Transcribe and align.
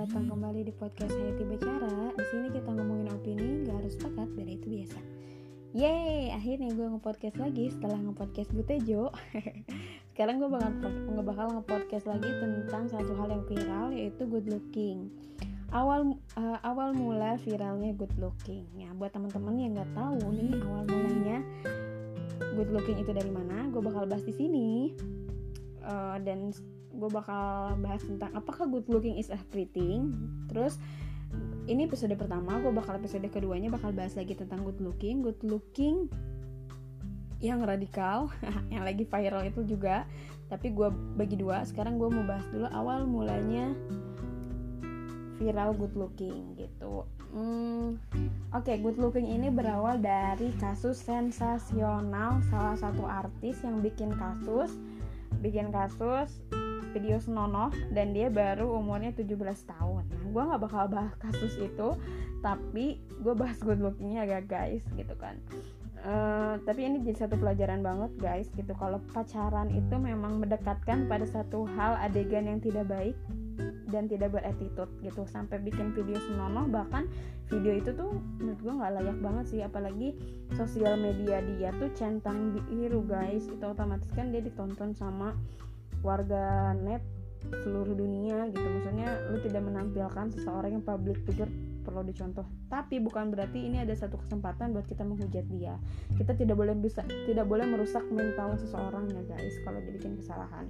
datang 0.00 0.32
kembali 0.32 0.64
di 0.64 0.72
podcast 0.72 1.12
Hayati 1.12 1.44
Bicara. 1.44 2.08
Di 2.16 2.24
sini 2.32 2.48
kita 2.48 2.72
ngomongin 2.72 3.12
opini, 3.12 3.68
gak 3.68 3.84
harus 3.84 3.92
sepakat, 4.00 4.32
beda 4.32 4.52
itu 4.56 4.66
biasa. 4.72 5.00
Yeay, 5.76 6.32
akhirnya 6.32 6.72
gue 6.72 6.86
nge-podcast 6.96 7.36
lagi 7.36 7.68
setelah 7.68 8.00
nge-podcast 8.08 8.48
Butejo. 8.56 9.12
Sekarang 10.16 10.40
gue 10.40 10.48
bakal 10.48 10.72
ngebakal 10.88 11.52
nge-podcast 11.52 12.08
lagi 12.08 12.32
tentang 12.32 12.88
satu 12.88 13.12
hal 13.12 13.28
yang 13.28 13.44
viral 13.44 13.86
yaitu 13.92 14.24
good 14.24 14.48
looking. 14.48 15.12
Awal 15.68 16.16
uh, 16.32 16.58
awal 16.64 16.96
mula 16.96 17.36
viralnya 17.44 17.92
good 17.92 18.16
looking. 18.16 18.64
Ya, 18.80 18.96
buat 18.96 19.12
teman-teman 19.12 19.52
yang 19.60 19.76
nggak 19.76 19.92
tahu 19.92 20.32
nih 20.32 20.64
awal 20.64 20.88
mulanya 20.88 21.44
good 22.56 22.72
looking 22.72 22.96
itu 22.96 23.12
dari 23.12 23.28
mana, 23.28 23.68
gue 23.68 23.84
bakal 23.84 24.08
bahas 24.08 24.24
di 24.24 24.32
sini. 24.32 24.96
Uh, 25.84 26.16
dan 26.24 26.56
gue 27.00 27.10
bakal 27.10 27.80
bahas 27.80 28.04
tentang 28.04 28.30
apakah 28.36 28.68
good 28.68 28.84
looking 28.92 29.16
is 29.16 29.32
everything 29.32 30.12
terus 30.52 30.76
ini 31.70 31.86
episode 31.86 32.10
pertama 32.18 32.58
gue 32.58 32.72
bakal 32.74 32.98
episode 32.98 33.22
keduanya 33.30 33.70
bakal 33.70 33.94
bahas 33.94 34.18
lagi 34.18 34.34
tentang 34.34 34.66
good 34.66 34.82
looking. 34.82 35.22
Good 35.22 35.46
looking 35.46 36.10
yang 37.40 37.62
radikal 37.62 38.28
yang 38.74 38.82
lagi 38.82 39.06
viral 39.06 39.46
itu 39.46 39.62
juga. 39.62 40.02
Tapi 40.50 40.74
gue 40.74 40.90
bagi 41.14 41.38
dua 41.38 41.62
sekarang 41.62 41.94
gue 42.02 42.10
mau 42.10 42.26
bahas 42.26 42.42
dulu 42.50 42.66
awal 42.74 43.06
mulanya 43.06 43.70
viral 45.38 45.72
good 45.78 45.94
looking 45.94 46.58
gitu. 46.58 47.06
Hmm, 47.30 48.02
oke 48.50 48.66
okay, 48.66 48.82
good 48.82 48.98
looking 48.98 49.30
ini 49.30 49.46
berawal 49.54 50.02
dari 50.02 50.50
kasus 50.58 50.98
sensasional 50.98 52.42
salah 52.50 52.74
satu 52.74 53.06
artis 53.06 53.62
yang 53.62 53.78
bikin 53.78 54.10
kasus 54.18 54.74
bikin 55.38 55.70
kasus 55.70 56.42
video 56.90 57.16
senonoh 57.18 57.70
dan 57.94 58.12
dia 58.12 58.30
baru 58.30 58.78
umurnya 58.78 59.14
17 59.14 59.34
tahun. 59.66 60.04
Nah 60.06 60.24
gue 60.30 60.42
gak 60.42 60.62
bakal 60.62 60.84
bahas 60.90 61.14
kasus 61.18 61.54
itu 61.58 61.94
tapi 62.40 62.98
gue 63.20 63.34
bahas 63.36 63.60
good 63.60 63.80
lookingnya 63.80 64.24
ya 64.24 64.40
guys 64.40 64.82
gitu 64.96 65.14
kan. 65.16 65.36
Uh, 66.00 66.56
tapi 66.64 66.88
ini 66.88 67.04
jadi 67.04 67.28
satu 67.28 67.36
pelajaran 67.36 67.84
banget 67.84 68.08
guys 68.16 68.48
gitu. 68.56 68.72
Kalau 68.72 69.04
pacaran 69.12 69.68
itu 69.68 69.94
memang 70.00 70.40
mendekatkan 70.40 71.04
pada 71.04 71.28
satu 71.28 71.68
hal 71.76 72.00
adegan 72.00 72.48
yang 72.48 72.56
tidak 72.56 72.88
baik 72.88 73.16
dan 73.92 74.08
tidak 74.08 74.32
beretitude 74.32 74.88
gitu. 75.04 75.28
Sampai 75.28 75.60
bikin 75.60 75.92
video 75.92 76.16
senonoh 76.24 76.64
bahkan 76.72 77.04
video 77.52 77.76
itu 77.76 77.92
tuh 77.92 78.16
menurut 78.40 78.60
gue 78.64 78.72
nggak 78.80 78.92
layak 78.96 79.18
banget 79.20 79.44
sih. 79.52 79.60
Apalagi 79.60 80.16
sosial 80.56 80.96
media 80.96 81.44
dia 81.44 81.68
tuh 81.76 81.92
centang 81.92 82.56
biru 82.56 83.04
guys. 83.04 83.44
Itu 83.44 83.68
otomatis 83.68 84.08
kan 84.16 84.32
dia 84.32 84.40
ditonton 84.40 84.96
sama 84.96 85.36
warga 86.00 86.76
net 86.76 87.02
seluruh 87.48 87.96
dunia 87.96 88.46
gitu. 88.52 88.62
Maksudnya 88.62 89.08
lu 89.32 89.38
tidak 89.40 89.62
menampilkan 89.64 90.26
seseorang 90.32 90.76
yang 90.76 90.84
public 90.84 91.18
figure 91.24 91.50
perlu 91.80 92.04
dicontoh. 92.04 92.44
Tapi 92.68 93.00
bukan 93.00 93.32
berarti 93.32 93.66
ini 93.66 93.80
ada 93.80 93.96
satu 93.96 94.20
kesempatan 94.20 94.76
buat 94.76 94.84
kita 94.84 95.02
menghujat 95.02 95.48
dia. 95.48 95.80
Kita 96.14 96.36
tidak 96.36 96.60
boleh 96.60 96.76
bisa 96.76 97.02
tidak 97.24 97.48
boleh 97.48 97.64
merusak 97.64 98.04
mental 98.12 98.54
seseorang 98.60 99.08
ya 99.08 99.22
guys 99.24 99.54
kalau 99.64 99.80
dibikin 99.80 100.20
kesalahan. 100.20 100.68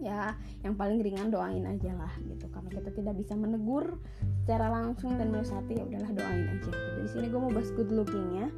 Ya 0.00 0.32
yang 0.64 0.80
paling 0.80 1.04
ringan 1.04 1.28
doain 1.28 1.66
aja 1.66 1.92
lah 1.92 2.12
gitu. 2.24 2.46
Karena 2.48 2.70
kita 2.70 2.90
tidak 2.94 3.14
bisa 3.18 3.34
menegur 3.36 3.98
secara 4.46 4.72
langsung 4.72 5.18
dan 5.20 5.34
menasihati 5.34 5.76
ya 5.76 5.84
udahlah 5.84 6.12
doain 6.14 6.46
aja. 6.48 6.70
Gitu. 6.70 7.18
sini 7.18 7.26
gue 7.28 7.40
mau 7.42 7.50
bahas 7.52 7.68
good 7.74 7.90
lookingnya 7.90 8.48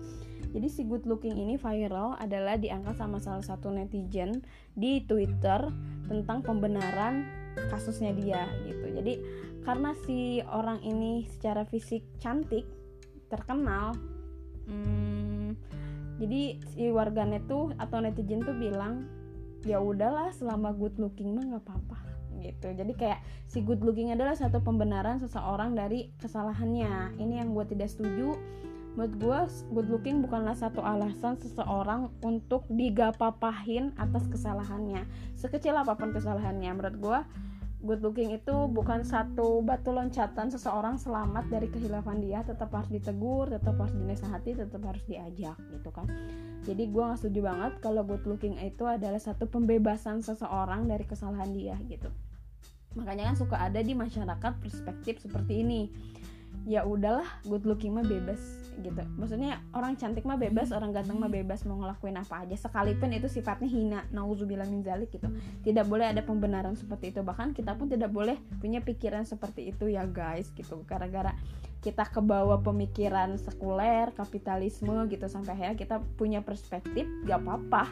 jadi 0.53 0.69
si 0.69 0.85
good 0.85 1.09
looking 1.09 1.33
ini 1.33 1.57
viral 1.57 2.13
adalah 2.21 2.61
diangkat 2.61 3.01
sama 3.01 3.19
salah 3.25 3.41
satu 3.41 3.73
netizen 3.73 4.45
di 4.77 5.01
Twitter 5.09 5.65
tentang 6.07 6.45
pembenaran 6.45 7.25
kasusnya 7.73 8.13
dia 8.13 8.45
gitu. 8.69 8.93
Jadi 8.93 9.15
karena 9.65 9.97
si 10.05 10.45
orang 10.45 10.85
ini 10.85 11.25
secara 11.25 11.65
fisik 11.65 12.05
cantik, 12.21 12.69
terkenal, 13.33 13.97
hmm, 14.69 15.57
jadi 16.21 16.61
si 16.69 16.93
warganet 16.93 17.49
tuh 17.49 17.73
atau 17.81 18.05
netizen 18.05 18.45
tuh 18.45 18.53
bilang 18.53 19.09
ya 19.65 19.81
udahlah 19.81 20.35
selama 20.37 20.75
good 20.77 21.01
looking 21.01 21.33
mah 21.33 21.49
nggak 21.49 21.65
apa-apa 21.65 21.99
gitu. 22.43 22.75
Jadi 22.75 22.93
kayak 22.99 23.25
si 23.49 23.65
good 23.65 23.81
looking 23.81 24.13
adalah 24.13 24.37
satu 24.37 24.61
pembenaran 24.61 25.23
seseorang 25.23 25.73
dari 25.73 26.13
kesalahannya. 26.21 27.17
Ini 27.17 27.41
yang 27.41 27.55
gue 27.55 27.65
tidak 27.71 27.89
setuju 27.89 28.35
menurut 28.93 29.15
gue 29.17 29.39
good 29.73 29.89
looking 29.89 30.21
bukanlah 30.21 30.53
satu 30.53 30.85
alasan 30.85 31.41
seseorang 31.41 32.13
untuk 32.21 32.69
digapapahin 32.69 33.97
atas 33.97 34.29
kesalahannya. 34.29 35.09
Sekecil 35.33 35.73
apa 35.73 35.97
pun 35.97 36.13
kesalahannya. 36.13 36.77
Menurut 36.77 36.97
gue 37.01 37.19
good 37.83 38.05
looking 38.05 38.31
itu 38.37 38.53
bukan 38.71 39.03
satu 39.03 39.65
batu 39.65 39.91
loncatan 39.91 40.53
seseorang 40.53 41.01
selamat 41.01 41.49
dari 41.49 41.73
kehilafan 41.73 42.21
dia. 42.21 42.45
Tetap 42.45 42.69
harus 42.69 42.93
ditegur 42.93 43.49
tetap 43.49 43.81
harus 43.81 43.97
dinasehati 43.97 44.61
tetap 44.61 44.85
harus 44.85 45.03
diajak 45.09 45.57
gitu 45.73 45.89
kan. 45.89 46.07
Jadi 46.63 46.93
gue 46.93 47.03
gak 47.03 47.19
setuju 47.19 47.49
banget 47.49 47.73
kalau 47.81 48.05
good 48.05 48.23
looking 48.29 48.61
itu 48.61 48.85
adalah 48.85 49.19
satu 49.19 49.49
pembebasan 49.49 50.21
seseorang 50.21 50.85
dari 50.85 51.09
kesalahan 51.09 51.49
dia 51.51 51.81
gitu. 51.89 52.13
Makanya 52.93 53.33
kan 53.33 53.37
suka 53.41 53.57
ada 53.57 53.81
di 53.81 53.97
masyarakat 53.97 54.53
perspektif 54.61 55.17
seperti 55.25 55.65
ini 55.65 55.89
ya 56.63 56.87
udahlah 56.87 57.27
good 57.47 57.67
looking 57.67 57.95
mah 57.95 58.07
bebas 58.07 58.39
gitu. 58.81 59.03
Maksudnya 59.19 59.61
orang 59.77 59.99
cantik 60.01 60.25
mah 60.25 60.41
bebas 60.41 60.73
orang 60.73 60.97
ganteng 60.97 61.21
mah 61.21 61.29
bebas 61.29 61.67
mau 61.69 61.77
ngelakuin 61.77 62.17
apa 62.17 62.47
aja. 62.47 62.57
Sekalipun 62.57 63.13
itu 63.13 63.29
sifatnya 63.29 63.69
hina 63.69 64.01
nauzubillah 64.15 64.65
min 64.71 64.81
zalik 64.81 65.13
gitu. 65.13 65.29
Tidak 65.67 65.85
boleh 65.85 66.09
ada 66.09 66.25
pembenaran 66.25 66.73
seperti 66.79 67.13
itu. 67.13 67.21
Bahkan 67.21 67.53
kita 67.53 67.77
pun 67.77 67.93
tidak 67.93 68.09
boleh 68.09 68.41
punya 68.63 68.81
pikiran 68.81 69.29
seperti 69.29 69.75
itu 69.75 69.93
ya 69.93 70.09
guys 70.09 70.49
gitu. 70.57 70.81
Gara-gara 70.89 71.37
kita 71.83 72.07
kebawa 72.07 72.63
pemikiran 72.63 73.35
sekuler 73.35 74.15
kapitalisme 74.15 74.95
gitu 75.11 75.27
sampai 75.27 75.59
akhirnya 75.59 75.75
kita 75.75 75.97
punya 76.15 76.39
perspektif 76.39 77.11
gak 77.27 77.43
apa-apa. 77.43 77.91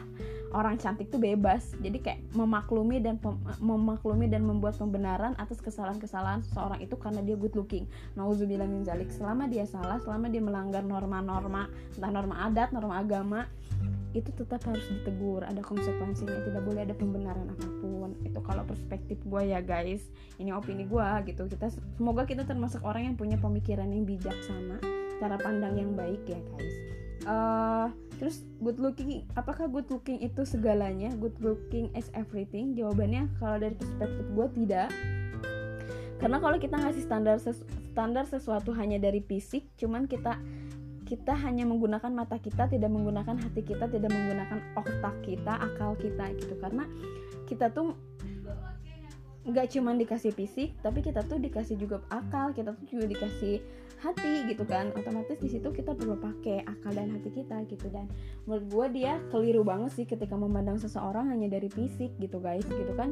Orang 0.55 0.79
cantik 0.79 1.11
tuh 1.11 1.19
bebas. 1.19 1.75
Jadi 1.79 1.99
kayak 1.99 2.19
memaklumi 2.35 3.03
dan 3.03 3.19
memaklumi 3.59 4.31
dan 4.31 4.47
membuat 4.47 4.79
pembenaran 4.79 5.35
atas 5.35 5.59
kesalahan-kesalahan 5.59 6.43
seseorang 6.43 6.79
itu 6.79 6.95
karena 6.95 7.19
dia 7.23 7.35
good 7.35 7.55
looking. 7.55 7.83
Nauzubillah 8.15 8.67
min 8.67 8.87
zalik 8.87 9.11
selama 9.11 9.51
dia 9.51 9.67
salah 9.67 9.99
selama 9.99 10.31
dia 10.31 10.39
melanggar 10.39 10.83
norma-norma 10.83 11.67
entah 11.95 12.11
norma 12.11 12.47
adat 12.47 12.71
norma 12.71 12.99
agama 12.99 13.47
itu 14.11 14.29
tetap 14.35 14.59
harus 14.67 14.83
ditegur 14.91 15.47
ada 15.47 15.63
konsekuensinya 15.63 16.43
tidak 16.43 16.63
boleh 16.67 16.83
ada 16.83 16.95
pembenaran 16.95 17.47
apa 17.47 17.67
pun. 17.79 18.15
Itu 18.27 18.43
kalau 18.43 18.67
perspektif 18.67 19.19
gue 19.23 19.41
ya 19.51 19.63
guys. 19.63 20.03
Ini 20.35 20.51
opini 20.51 20.83
gue 20.83 21.07
gitu. 21.31 21.47
Kita 21.47 21.71
semoga 21.71 22.27
kita 22.27 22.43
termasuk 22.43 22.83
orang 22.83 23.11
yang 23.11 23.15
punya 23.15 23.39
pemikiran 23.39 23.87
yang 23.87 24.03
bijaksana 24.03 24.79
cara 25.21 25.37
pandang 25.37 25.77
yang 25.77 25.91
baik 25.95 26.21
ya 26.27 26.39
guys. 26.55 26.75
Uh, 27.21 27.87
terus 28.17 28.41
good 28.65 28.81
looking 28.81 29.21
apakah 29.37 29.69
good 29.69 29.85
looking 29.87 30.19
itu 30.19 30.41
segalanya? 30.43 31.13
Good 31.15 31.37
looking 31.39 31.93
is 31.95 32.11
everything? 32.17 32.73
Jawabannya 32.75 33.29
kalau 33.39 33.61
dari 33.61 33.77
perspektif 33.77 34.25
gue 34.33 34.47
tidak. 34.63 34.89
Karena 36.21 36.37
kalau 36.37 36.57
kita 36.61 36.77
ngasih 36.77 37.01
standar 37.01 37.41
sesu 37.41 37.65
standar 37.91 38.23
sesuatu 38.23 38.71
hanya 38.71 38.95
dari 38.97 39.19
fisik 39.19 39.67
cuman 39.75 40.07
kita 40.07 40.39
kita 41.11 41.35
hanya 41.43 41.67
menggunakan 41.67 42.07
mata 42.07 42.39
kita 42.39 42.71
tidak 42.71 42.87
menggunakan 42.87 43.35
hati 43.35 43.67
kita 43.67 43.91
tidak 43.91 44.15
menggunakan 44.15 44.63
otak 44.79 45.19
kita 45.27 45.59
akal 45.59 45.91
kita 45.99 46.31
gitu. 46.39 46.55
Karena 46.55 46.87
kita 47.51 47.67
tuh 47.67 47.99
nggak 49.43 49.67
cuma 49.75 49.91
dikasih 49.97 50.31
fisik 50.31 50.77
tapi 50.85 51.01
kita 51.01 51.25
tuh 51.25 51.41
dikasih 51.41 51.73
juga 51.73 51.97
akal 52.13 52.53
kita 52.53 52.77
tuh 52.77 52.85
juga 52.87 53.11
dikasih 53.11 53.59
hati 53.99 54.47
gitu 54.47 54.63
kan. 54.63 54.95
Otomatis 54.95 55.35
di 55.35 55.51
situ 55.51 55.67
kita 55.75 55.91
perlu 55.99 56.15
pakai 56.15 56.63
akal 56.63 56.95
dan 56.95 57.11
hati 57.11 57.27
kita 57.27 57.59
gitu. 57.67 57.91
Dan 57.91 58.07
menurut 58.47 58.71
gue 58.71 59.03
dia 59.03 59.19
keliru 59.35 59.67
banget 59.67 59.91
sih 59.91 60.05
ketika 60.07 60.39
memandang 60.39 60.79
seseorang 60.79 61.27
hanya 61.27 61.51
dari 61.51 61.67
fisik 61.67 62.15
gitu 62.23 62.39
guys 62.39 62.63
gitu 62.71 62.95
kan. 62.95 63.11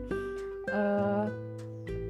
Uh, 0.71 1.27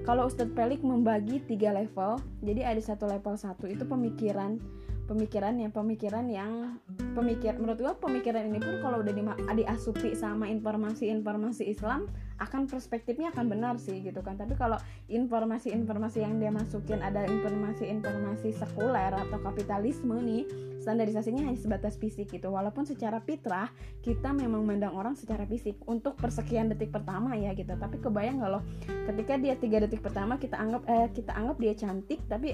kalau 0.05 0.29
Ustadz 0.29 0.53
Pelik 0.53 0.85
membagi 0.85 1.41
tiga 1.49 1.73
level 1.73 2.21
jadi 2.45 2.77
ada 2.77 2.81
satu 2.81 3.09
level 3.09 3.33
satu 3.37 3.65
itu 3.65 3.85
pemikiran 3.85 4.61
pemikiran 5.09 5.57
yang 5.57 5.73
pemikiran 5.73 6.29
yang 6.29 6.77
pemikir 7.17 7.57
menurut 7.57 7.81
gue 7.81 7.93
pemikiran 7.97 8.45
ini 8.45 8.61
pun 8.61 8.77
kalau 8.85 9.01
udah 9.01 9.09
di, 9.09 9.25
diasupi 9.57 10.13
sama 10.13 10.45
informasi-informasi 10.53 11.65
Islam 11.65 12.05
akan 12.37 12.69
perspektifnya 12.69 13.33
akan 13.33 13.49
benar 13.49 13.75
sih 13.81 14.05
gitu 14.05 14.21
kan. 14.21 14.37
Tapi 14.37 14.53
kalau 14.53 14.77
informasi-informasi 15.09 16.21
yang 16.21 16.37
dia 16.37 16.53
masukin 16.53 17.01
ada 17.01 17.25
informasi-informasi 17.25 18.53
sekuler 18.53 19.11
atau 19.11 19.41
kapitalisme 19.41 20.13
nih 20.21 20.45
standarisasinya 20.79 21.49
hanya 21.49 21.57
sebatas 21.57 21.97
fisik 21.97 22.29
gitu. 22.29 22.53
Walaupun 22.53 22.85
secara 22.85 23.17
fitrah 23.19 23.73
kita 24.05 24.29
memang 24.29 24.61
mandang 24.61 24.93
orang 24.93 25.17
secara 25.17 25.43
fisik 25.49 25.75
untuk 25.89 26.15
persekian 26.21 26.69
detik 26.69 26.93
pertama 26.93 27.33
ya 27.33 27.51
gitu. 27.57 27.73
Tapi 27.73 27.97
kebayang 27.97 28.39
nggak 28.39 28.51
loh 28.53 28.63
ketika 29.09 29.33
dia 29.41 29.57
tiga 29.57 29.81
detik 29.81 30.05
pertama 30.05 30.37
kita 30.37 30.55
anggap 30.55 30.85
eh, 30.85 31.09
kita 31.11 31.33
anggap 31.33 31.57
dia 31.57 31.73
cantik 31.73 32.21
tapi 32.29 32.53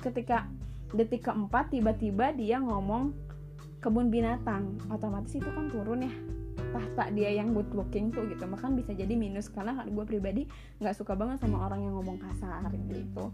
ketika 0.00 0.48
detik 0.94 1.26
keempat 1.26 1.70
tiba-tiba 1.70 2.34
dia 2.34 2.58
ngomong 2.58 3.14
kebun 3.80 4.12
binatang. 4.12 4.76
Otomatis 4.92 5.32
itu 5.34 5.48
kan 5.48 5.72
turun 5.72 6.06
ya. 6.06 6.12
Tahta 6.70 7.10
dia 7.10 7.34
yang 7.34 7.56
good 7.56 7.72
looking 7.72 8.12
tuh 8.12 8.28
gitu. 8.28 8.44
Bahkan 8.46 8.76
bisa 8.78 8.92
jadi 8.94 9.10
minus 9.16 9.50
karena 9.50 9.82
gue 9.82 10.04
pribadi 10.06 10.46
nggak 10.78 10.94
suka 10.94 11.16
banget 11.16 11.42
sama 11.42 11.66
orang 11.66 11.82
yang 11.82 11.98
ngomong 11.98 12.20
kasar 12.20 12.68
gitu. 12.70 13.32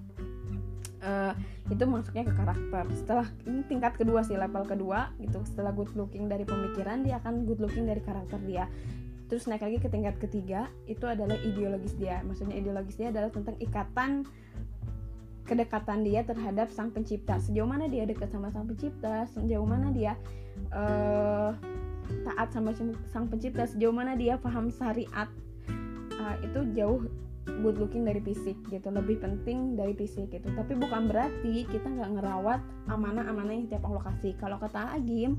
Uh, 1.07 1.37
itu 1.69 1.85
masuknya 1.85 2.25
ke 2.25 2.35
karakter. 2.35 2.85
Setelah 2.97 3.29
ini 3.45 3.63
tingkat 3.69 3.95
kedua 4.01 4.25
sih 4.25 4.39
level 4.39 4.65
kedua 4.65 5.13
gitu. 5.21 5.43
Setelah 5.45 5.75
good 5.77 5.93
looking 5.99 6.31
dari 6.31 6.49
pemikiran 6.49 7.05
dia 7.05 7.21
akan 7.21 7.45
good 7.45 7.61
looking 7.61 7.85
dari 7.85 8.01
karakter 8.01 8.41
dia. 8.47 8.71
Terus 9.27 9.51
naik 9.51 9.67
lagi 9.67 9.79
ke 9.83 9.91
tingkat 9.91 10.17
ketiga 10.23 10.71
itu 10.87 11.03
adalah 11.05 11.35
ideologis 11.43 11.99
dia. 11.99 12.23
Maksudnya 12.23 12.63
ideologis 12.63 12.95
dia 12.95 13.11
adalah 13.11 13.35
tentang 13.35 13.59
ikatan 13.59 14.23
kedekatan 15.47 16.03
dia 16.03 16.27
terhadap 16.27 16.69
sang 16.75 16.91
pencipta. 16.91 17.39
Sejauh 17.39 17.65
mana 17.65 17.87
dia 17.87 18.05
dekat 18.05 18.29
sama 18.35 18.51
sang 18.51 18.67
pencipta 18.67 19.25
sejauh 19.31 19.65
mana 19.65 19.95
dia 19.95 20.19
uh, 20.75 21.55
taat 22.27 22.51
sama 22.51 22.75
sang 23.07 23.31
pencipta 23.31 23.65
sejauh 23.71 23.95
mana 23.95 24.19
dia 24.19 24.37
paham 24.37 24.69
syariat 24.69 25.31
uh, 26.19 26.37
itu 26.43 26.61
jauh 26.75 27.07
good 27.63 27.79
looking 27.79 28.03
dari 28.03 28.19
fisik 28.19 28.59
gitu 28.67 28.91
lebih 28.91 29.23
penting 29.23 29.79
dari 29.79 29.95
fisik 29.95 30.35
gitu. 30.35 30.51
Tapi 30.51 30.75
bukan 30.75 31.07
berarti 31.07 31.63
kita 31.71 31.87
nggak 31.87 32.19
ngerawat 32.19 32.61
amanah-amanah 32.91 33.55
yang 33.55 33.67
tiap 33.71 33.87
Allah 33.87 34.03
kasih. 34.11 34.35
Kalau 34.43 34.59
kata 34.59 34.99
Agim 34.99 35.39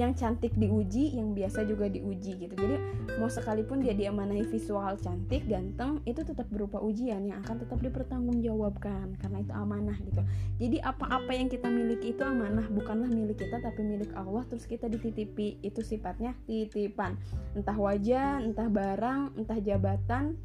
yang 0.00 0.16
cantik 0.16 0.56
diuji 0.56 1.12
yang 1.12 1.36
biasa 1.36 1.68
juga 1.68 1.84
diuji 1.84 2.40
gitu. 2.40 2.54
Jadi 2.56 2.76
mau 3.20 3.28
sekalipun 3.28 3.84
dia 3.84 3.92
diamanai 3.92 4.40
visual 4.48 4.96
cantik 4.96 5.44
ganteng 5.44 6.00
itu 6.08 6.24
tetap 6.24 6.48
berupa 6.48 6.80
ujian 6.80 7.28
yang 7.28 7.44
akan 7.44 7.60
tetap 7.60 7.76
dipertanggungjawabkan 7.84 9.20
karena 9.20 9.38
itu 9.44 9.52
amanah 9.52 9.96
gitu. 10.08 10.24
Jadi 10.56 10.76
apa-apa 10.80 11.32
yang 11.36 11.52
kita 11.52 11.68
miliki 11.68 12.16
itu 12.16 12.24
amanah 12.24 12.64
bukanlah 12.72 13.08
milik 13.12 13.44
kita 13.44 13.60
tapi 13.60 13.84
milik 13.84 14.08
Allah 14.16 14.48
terus 14.48 14.64
kita 14.64 14.88
dititipi. 14.88 15.60
Itu 15.60 15.84
sifatnya 15.84 16.32
titipan. 16.48 17.20
Entah 17.52 17.76
wajah 17.76 18.40
entah 18.40 18.72
barang 18.72 19.36
entah 19.36 19.58
jabatan 19.60 20.40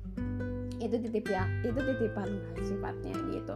itu 0.77 0.95
titip 1.01 1.25
ya 1.31 1.47
itu 1.63 1.79
titipan 1.79 2.29
sifatnya 2.61 3.15
gitu. 3.31 3.55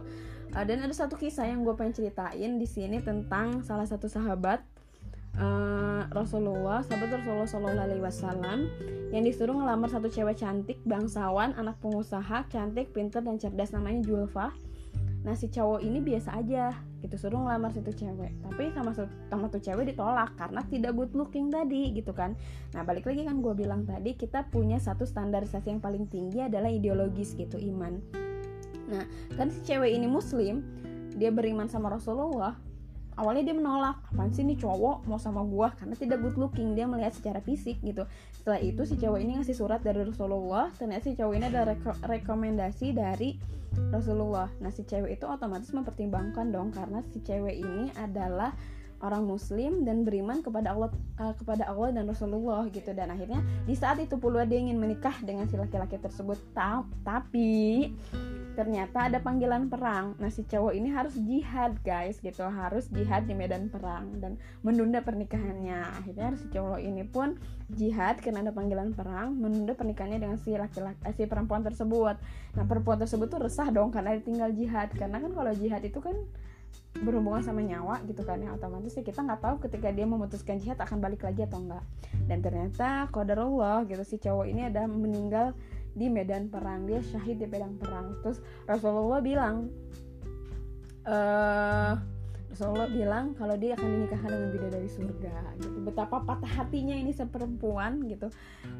Uh, 0.52 0.64
dan 0.68 0.84
ada 0.84 0.92
satu 0.92 1.16
kisah 1.16 1.48
yang 1.48 1.64
gue 1.64 1.72
pengen 1.72 1.96
ceritain 1.96 2.60
di 2.60 2.68
sini 2.68 3.00
tentang 3.00 3.64
salah 3.64 3.88
satu 3.88 4.04
sahabat 4.04 4.60
uh, 5.38 6.04
Rasulullah 6.12 6.84
sahabat 6.84 7.22
Rasulullah 7.22 7.48
Shallallahu 7.48 7.86
Alaihi 7.88 8.02
Wasallam 8.04 8.58
yang 9.12 9.24
disuruh 9.24 9.56
ngelamar 9.56 9.88
satu 9.92 10.08
cewek 10.08 10.40
cantik 10.40 10.80
bangsawan 10.84 11.56
anak 11.56 11.76
pengusaha 11.80 12.48
cantik 12.48 12.92
pinter 12.92 13.20
dan 13.24 13.36
cerdas 13.40 13.72
namanya 13.72 14.04
Julfa. 14.04 14.52
Nah 15.22 15.38
si 15.38 15.46
cowok 15.46 15.86
ini 15.86 16.02
biasa 16.02 16.34
aja 16.42 16.74
gitu 16.98 17.14
suruh 17.14 17.46
ngelamar 17.46 17.70
situ 17.70 17.94
cewek. 17.94 18.34
Tapi 18.42 18.74
sama 18.74 18.90
sama 19.30 19.46
tuh 19.46 19.62
cewek 19.62 19.94
ditolak 19.94 20.34
karena 20.34 20.66
tidak 20.66 20.92
good 20.98 21.12
looking 21.14 21.48
tadi 21.48 21.94
gitu 21.94 22.10
kan. 22.10 22.34
Nah 22.74 22.82
balik 22.82 23.06
lagi 23.06 23.22
kan 23.22 23.38
gue 23.38 23.54
bilang 23.54 23.86
tadi 23.86 24.18
kita 24.18 24.50
punya 24.50 24.82
satu 24.82 25.06
standarisasi 25.06 25.70
yang 25.70 25.82
paling 25.82 26.10
tinggi 26.10 26.42
adalah 26.42 26.68
ideologis 26.68 27.38
gitu 27.38 27.60
iman. 27.70 28.02
Nah 28.90 29.04
kan 29.38 29.48
si 29.54 29.62
cewek 29.62 29.94
ini 29.94 30.10
muslim 30.10 30.66
dia 31.14 31.30
beriman 31.30 31.68
sama 31.68 31.92
Rasulullah 31.92 32.56
awalnya 33.16 33.52
dia 33.52 33.56
menolak 33.56 33.98
apaan 34.12 34.32
sih 34.32 34.44
nih 34.44 34.58
cowok? 34.60 35.04
Mau 35.08 35.20
sama 35.20 35.44
gue 35.44 35.68
karena 35.78 35.94
tidak 35.96 36.18
good 36.24 36.36
looking 36.40 36.72
dia 36.72 36.88
melihat 36.88 37.12
secara 37.12 37.40
fisik 37.44 37.80
gitu. 37.84 38.08
Setelah 38.32 38.60
itu 38.60 38.82
si 38.88 38.94
cewek 38.96 39.20
ini 39.20 39.40
ngasih 39.40 39.56
surat 39.56 39.80
dari 39.84 40.02
Rasulullah 40.02 40.72
ternyata 40.76 41.08
si 41.08 41.14
cowok 41.16 41.34
ini 41.36 41.46
ada 41.48 41.62
reko 41.68 41.92
rekomendasi 42.04 42.96
dari 42.96 43.36
Rasulullah. 43.92 44.48
Nah 44.60 44.72
si 44.72 44.84
cewek 44.84 45.16
itu 45.20 45.24
otomatis 45.28 45.72
mempertimbangkan 45.72 46.52
dong 46.52 46.72
karena 46.72 47.00
si 47.12 47.20
cewek 47.24 47.60
ini 47.60 47.92
adalah 47.96 48.52
orang 49.02 49.26
muslim 49.26 49.82
dan 49.82 50.06
beriman 50.06 50.40
kepada 50.40 50.72
Allah 50.72 50.90
uh, 51.18 51.34
kepada 51.34 51.66
Allah 51.66 51.90
dan 51.90 52.06
Rasulullah 52.06 52.64
gitu. 52.70 52.94
Dan 52.94 53.10
akhirnya 53.10 53.42
di 53.66 53.74
saat 53.74 53.98
itu 53.98 54.14
pula 54.16 54.46
dia 54.46 54.62
ingin 54.62 54.78
menikah 54.78 55.14
dengan 55.26 55.50
si 55.50 55.58
laki-laki 55.58 55.98
tersebut. 55.98 56.38
Ta 56.54 56.86
tapi 57.02 57.90
ternyata 58.52 59.08
ada 59.08 59.18
panggilan 59.18 59.72
perang. 59.72 60.14
Nah 60.20 60.28
si 60.28 60.44
cowok 60.44 60.72
ini 60.76 60.92
harus 60.92 61.16
jihad 61.16 61.80
guys 61.80 62.20
gitu. 62.20 62.44
Harus 62.44 62.88
jihad 62.92 63.24
di 63.24 63.32
medan 63.32 63.72
perang 63.72 64.20
dan 64.20 64.36
menunda 64.60 65.00
pernikahannya. 65.00 66.02
Akhirnya 66.02 66.36
si 66.36 66.46
cowok 66.52 66.80
ini 66.80 67.02
pun 67.08 67.40
jihad 67.72 68.20
karena 68.20 68.44
ada 68.44 68.52
panggilan 68.52 68.92
perang 68.92 69.32
menunda 69.36 69.72
pernikahannya 69.72 70.20
dengan 70.20 70.36
si 70.36 70.52
laki-laki 70.52 71.00
eh, 71.08 71.14
si 71.16 71.24
perempuan 71.24 71.64
tersebut. 71.64 72.16
Nah 72.54 72.64
perempuan 72.68 73.00
tersebut 73.00 73.26
tuh 73.32 73.40
resah 73.40 73.68
dong 73.72 73.88
karena 73.88 74.12
ditinggal 74.16 74.52
jihad. 74.52 74.92
Karena 74.92 75.16
kan 75.18 75.32
kalau 75.32 75.52
jihad 75.56 75.80
itu 75.80 75.98
kan 75.98 76.14
berhubungan 77.00 77.40
sama 77.40 77.64
nyawa 77.64 78.04
gitu 78.04 78.20
kan 78.22 78.36
ya. 78.40 78.52
Otomatis 78.52 78.92
ya 78.92 79.00
kita 79.00 79.24
nggak 79.24 79.40
tahu 79.40 79.54
ketika 79.64 79.88
dia 79.88 80.04
memutuskan 80.04 80.60
jihad 80.60 80.76
akan 80.76 81.00
balik 81.00 81.24
lagi 81.24 81.48
atau 81.48 81.60
enggak 81.60 81.84
dan 82.28 82.38
ternyata 82.40 83.08
qadarullah 83.10 83.84
gitu 83.88 84.04
si 84.06 84.16
cowok 84.20 84.46
ini 84.46 84.68
ada 84.68 84.86
meninggal 84.86 85.56
di 85.92 86.08
medan 86.08 86.48
perang 86.48 86.88
dia 86.88 87.00
syahid 87.04 87.40
di 87.40 87.46
medan 87.48 87.76
perang. 87.76 88.20
Terus 88.24 88.40
Rasulullah 88.64 89.20
bilang 89.20 89.68
eh 91.02 91.94
Rasulullah 92.52 92.92
bilang 92.92 93.32
kalau 93.32 93.56
dia 93.56 93.72
akan 93.72 93.88
dinikahkan 93.88 94.28
dengan 94.28 94.50
bidadari 94.52 94.90
surga 94.92 95.56
gitu. 95.56 95.78
Betapa 95.88 96.20
patah 96.20 96.52
hatinya 96.60 96.92
ini 96.92 97.08
seperempuan 97.08 98.04
gitu. 98.04 98.28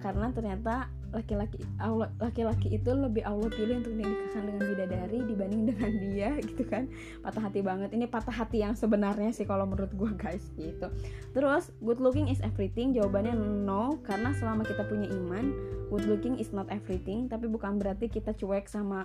Karena 0.05 0.29
ternyata 0.29 0.93
laki-laki 1.13 1.61
Allah 1.77 2.09
laki-laki 2.19 2.73
itu 2.73 2.91
lebih 2.93 3.23
Allah 3.23 3.53
pilih 3.53 3.85
untuk 3.85 3.95
dinikahkan 3.95 4.43
dengan 4.49 4.63
bidadari 4.65 5.19
dibanding 5.29 5.63
dengan 5.69 5.93
dia 6.01 6.31
gitu 6.49 6.65
kan. 6.65 6.89
Patah 7.21 7.43
hati 7.49 7.61
banget. 7.61 7.93
Ini 7.93 8.09
patah 8.09 8.35
hati 8.35 8.65
yang 8.65 8.75
sebenarnya 8.75 9.31
sih 9.31 9.45
kalau 9.45 9.69
menurut 9.69 9.93
gue 9.93 10.11
guys 10.17 10.43
gitu. 10.57 10.89
Terus 11.37 11.71
good 11.85 12.01
looking 12.01 12.33
is 12.33 12.41
everything 12.41 12.97
jawabannya 12.97 13.37
no 13.37 14.01
karena 14.03 14.33
selama 14.37 14.65
kita 14.65 14.89
punya 14.89 15.09
iman 15.13 15.53
good 15.93 16.09
looking 16.09 16.41
is 16.41 16.51
not 16.57 16.65
everything 16.73 17.29
tapi 17.29 17.45
bukan 17.47 17.77
berarti 17.77 18.09
kita 18.09 18.33
cuek 18.33 18.65
sama 18.65 19.05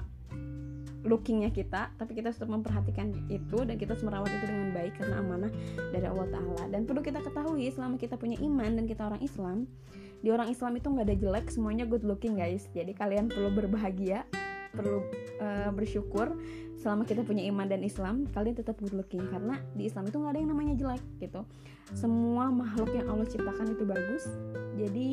lookingnya 1.07 1.51
kita 1.55 1.91
tapi 1.95 2.11
kita 2.15 2.35
tetap 2.35 2.51
memperhatikan 2.51 3.15
itu 3.31 3.63
dan 3.63 3.79
kita 3.79 3.95
harus 3.95 4.03
merawat 4.03 4.27
itu 4.27 4.45
dengan 4.47 4.75
baik 4.75 4.93
karena 4.99 5.23
amanah 5.23 5.51
dari 5.95 6.05
Allah 6.07 6.27
Taala. 6.31 6.63
Dan 6.67 6.83
perlu 6.83 6.99
kita 6.99 7.23
ketahui 7.23 7.71
selama 7.71 7.95
kita 7.95 8.19
punya 8.19 8.35
iman 8.43 8.71
dan 8.75 8.85
kita 8.85 9.07
orang 9.07 9.23
Islam 9.23 9.67
di 10.21 10.33
orang 10.33 10.49
Islam 10.49 10.73
itu 10.77 10.87
nggak 10.89 11.05
ada 11.07 11.17
jelek 11.17 11.45
semuanya 11.53 11.85
good 11.85 12.03
looking 12.03 12.37
guys. 12.37 12.65
Jadi 12.73 12.93
kalian 12.93 13.29
perlu 13.29 13.53
berbahagia 13.53 14.25
perlu 14.77 15.01
uh, 15.41 15.73
bersyukur 15.73 16.37
selama 16.77 17.09
kita 17.09 17.25
punya 17.25 17.41
iman 17.49 17.65
dan 17.65 17.81
Islam 17.81 18.29
kalian 18.29 18.53
tetap 18.53 18.77
good 18.77 18.93
looking. 18.93 19.25
Karena 19.25 19.57
di 19.73 19.89
Islam 19.89 20.05
itu 20.05 20.21
nggak 20.21 20.31
ada 20.37 20.39
yang 20.39 20.51
namanya 20.53 20.73
jelek 20.77 21.03
gitu. 21.17 21.41
Semua 21.97 22.53
makhluk 22.53 22.93
yang 22.93 23.09
Allah 23.09 23.25
ciptakan 23.25 23.73
itu 23.73 23.83
bagus. 23.83 24.23
Jadi 24.77 25.07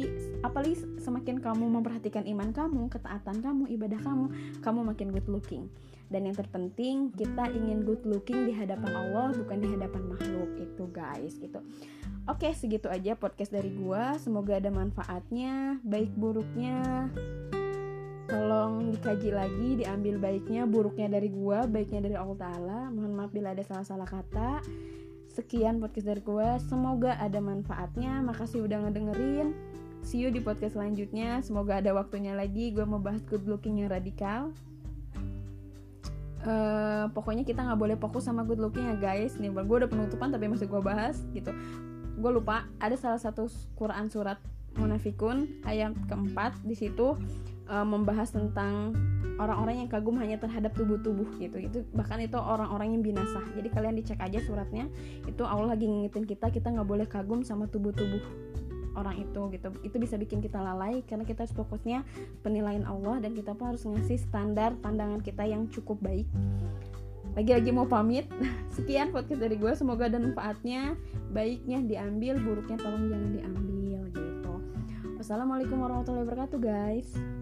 apalagi 0.45 0.77
semakin 1.01 1.41
kamu 1.41 1.65
memperhatikan 1.81 2.29
iman 2.29 2.53
kamu 2.53 2.93
ketaatan 2.93 3.41
kamu 3.41 3.65
ibadah 3.81 4.01
kamu 4.05 4.27
kamu 4.61 4.81
makin 4.85 5.09
good 5.11 5.29
looking. 5.31 5.73
Dan 6.13 6.29
yang 6.29 6.37
terpenting 6.37 7.11
kita 7.17 7.49
ingin 7.49 7.83
good 7.83 8.05
looking 8.05 8.45
di 8.45 8.53
hadapan 8.53 8.93
Allah 8.93 9.33
bukan 9.33 9.57
di 9.57 9.69
hadapan 9.73 10.03
makhluk. 10.05 10.51
Itu 10.61 10.85
guys 10.93 11.41
gitu. 11.41 11.65
Oke 12.29 12.53
segitu 12.53 12.93
aja 12.93 13.17
podcast 13.17 13.53
dari 13.53 13.73
gua. 13.73 14.17
Semoga 14.21 14.61
ada 14.61 14.69
manfaatnya 14.69 15.81
baik 15.85 16.13
buruknya 16.13 17.09
tolong 18.25 18.97
dikaji 18.97 19.31
lagi 19.33 19.69
diambil 19.85 20.17
baiknya 20.17 20.65
buruknya 20.65 21.13
dari 21.13 21.29
gua 21.29 21.69
baiknya 21.69 22.01
dari 22.05 22.17
Allah 22.17 22.39
Taala. 22.39 22.81
Mohon 22.89 23.13
maaf 23.17 23.31
bila 23.33 23.53
ada 23.53 23.65
salah-salah 23.65 24.09
kata. 24.09 24.65
Sekian 25.29 25.83
podcast 25.83 26.09
dari 26.09 26.23
gua. 26.23 26.57
Semoga 26.63 27.19
ada 27.21 27.39
manfaatnya. 27.43 28.25
Makasih 28.25 28.65
udah 28.65 28.89
ngedengerin. 28.89 29.53
See 30.05 30.21
you 30.21 30.29
di 30.29 30.41
podcast 30.45 30.77
selanjutnya. 30.77 31.41
Semoga 31.41 31.81
ada 31.81 31.97
waktunya 31.97 32.37
lagi. 32.37 32.77
Gue 32.77 32.85
mau 32.85 33.01
bahas 33.01 33.25
good 33.25 33.49
looking 33.49 33.81
yang 33.81 33.89
radikal. 33.89 34.53
Uh, 36.45 37.09
pokoknya 37.17 37.41
kita 37.41 37.65
nggak 37.65 37.81
boleh 37.81 37.97
fokus 37.97 38.29
sama 38.29 38.45
good 38.45 38.61
looking 38.61 38.85
ya 38.85 38.97
guys. 39.01 39.41
Nih 39.41 39.49
gue 39.49 39.65
udah 39.65 39.89
penutupan 39.89 40.29
tapi 40.29 40.45
masih 40.45 40.69
gue 40.69 40.81
bahas 40.85 41.25
gitu. 41.33 41.57
Gue 42.21 42.31
lupa 42.37 42.69
ada 42.77 42.95
salah 43.01 43.17
satu 43.17 43.49
Quran 43.81 44.13
surat 44.13 44.37
munafikun 44.77 45.65
ayat 45.65 45.97
keempat 46.05 46.53
di 46.67 46.77
situ 46.77 47.17
uh, 47.69 47.87
membahas 47.87 48.33
tentang 48.33 48.97
orang-orang 49.35 49.85
yang 49.85 49.89
kagum 49.91 50.15
hanya 50.21 50.39
terhadap 50.39 50.73
tubuh-tubuh 50.79 51.27
gitu. 51.43 51.59
Itu 51.59 51.79
bahkan 51.91 52.23
itu 52.23 52.39
orang-orang 52.39 52.95
yang 52.99 53.03
binasa 53.03 53.43
jadi 53.57 53.69
kalian 53.73 53.95
dicek 53.99 54.21
aja 54.23 54.39
suratnya. 54.45 54.87
Itu 55.27 55.43
Allah 55.47 55.75
lagi 55.75 55.89
ngingetin 55.89 56.25
kita 56.29 56.51
kita 56.55 56.71
nggak 56.71 56.89
boleh 56.89 57.07
kagum 57.09 57.43
sama 57.43 57.67
tubuh-tubuh 57.67 58.23
orang 58.95 59.19
itu 59.19 59.41
gitu. 59.51 59.69
Itu 59.83 59.97
bisa 59.99 60.15
bikin 60.15 60.39
kita 60.39 60.63
lalai 60.63 61.03
karena 61.07 61.27
kita 61.27 61.47
harus 61.47 61.55
fokusnya 61.55 62.07
penilaian 62.47 62.87
Allah 62.87 63.19
dan 63.19 63.35
kita 63.35 63.53
pun 63.59 63.75
harus 63.75 63.83
ngasih 63.83 64.23
standar 64.23 64.79
pandangan 64.79 65.19
kita 65.19 65.43
yang 65.43 65.67
cukup 65.67 65.99
baik. 65.99 66.31
Lagi-lagi 67.35 67.75
mau 67.75 67.91
pamit. 67.91 68.31
Sekian 68.79 69.11
podcast 69.11 69.43
dari 69.43 69.59
gue 69.59 69.73
semoga 69.75 70.07
ada 70.07 70.23
manfaatnya. 70.23 70.95
Baiknya 71.35 71.83
diambil 71.83 72.39
buruknya 72.39 72.79
tolong 72.79 73.11
jangan 73.11 73.31
diambil 73.35 74.01
gitu. 74.15 74.55
Wassalamualaikum 75.19 75.83
warahmatullahi 75.83 76.23
wabarakatuh 76.23 76.59
guys 76.63 77.34